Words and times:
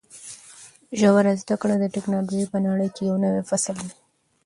ژوره 0.99 1.33
زده 1.41 1.55
کړه 1.61 1.75
د 1.79 1.85
ټکنالوژۍ 1.95 2.45
په 2.51 2.57
نړۍ 2.67 2.89
کې 2.95 3.03
یو 3.09 3.15
نوی 3.25 3.41
فصل 3.49 3.75
دی. 3.87 3.91